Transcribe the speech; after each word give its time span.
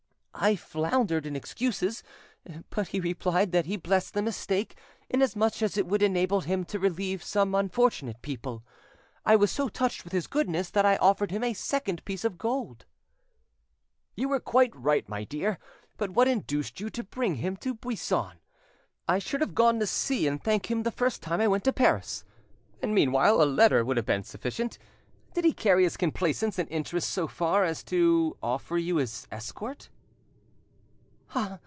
I 0.33 0.55
floundered 0.55 1.27
in 1.27 1.35
excuses, 1.35 2.01
but 2.71 2.87
he 2.87 2.99
replied 2.99 3.51
that 3.51 3.67
he 3.67 3.77
blessed 3.77 4.15
the 4.15 4.23
mistake, 4.23 4.75
inasmuch 5.07 5.61
as 5.61 5.77
it 5.77 5.85
would 5.85 6.01
enable 6.01 6.41
him 6.41 6.63
to 6.65 6.79
relieve 6.79 7.21
some 7.21 7.53
unfortunate 7.53 8.23
people. 8.23 8.63
I 9.23 9.35
was 9.35 9.51
so 9.51 9.69
touched 9.69 10.03
with 10.03 10.13
his 10.13 10.25
goodness 10.25 10.71
that 10.71 10.83
I 10.85 10.95
offered 10.97 11.29
him 11.29 11.43
a 11.43 11.53
second 11.53 12.03
piece 12.05 12.25
of 12.25 12.39
gold." 12.39 12.85
"You 14.15 14.29
were 14.29 14.39
quite 14.39 14.75
right, 14.75 15.07
my 15.07 15.25
dear; 15.25 15.59
but 15.95 16.11
what 16.11 16.27
induced 16.27 16.79
you 16.79 16.89
to 16.89 17.03
bring 17.03 17.35
him 17.35 17.55
to 17.57 17.75
Buisson? 17.75 18.39
I 19.07 19.19
should 19.19 19.41
have 19.41 19.53
gone 19.53 19.79
to 19.79 19.85
see 19.85 20.25
and 20.25 20.43
thank 20.43 20.71
him 20.71 20.81
the 20.81 20.89
first 20.91 21.21
time 21.21 21.39
I 21.39 21.47
went 21.49 21.65
to 21.65 21.73
Paris, 21.73 22.23
and 22.81 22.95
meanwhile 22.95 23.39
a 23.39 23.45
letter 23.45 23.85
would 23.85 23.97
have 23.97 24.07
been 24.07 24.23
sufficient. 24.23 24.79
Did 25.35 25.45
he 25.45 25.53
carry 25.53 25.83
his 25.83 25.97
complaisance 25.97 26.57
and 26.57 26.67
interest 26.71 27.11
so 27.11 27.27
far 27.27 27.63
as 27.63 27.83
to 27.83 28.37
offer 28.41 28.79
you 28.79 28.95
his 28.95 29.27
escort?" 29.31 29.89